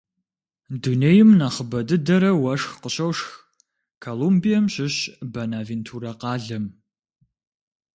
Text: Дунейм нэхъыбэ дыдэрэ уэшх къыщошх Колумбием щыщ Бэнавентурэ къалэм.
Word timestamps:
Дунейм 0.81 1.29
нэхъыбэ 1.39 1.79
дыдэрэ 1.87 2.31
уэшх 2.41 2.71
къыщошх 2.81 3.27
Колумбием 4.03 4.65
щыщ 4.73 4.95
Бэнавентурэ 5.33 6.11
къалэм. 6.21 6.65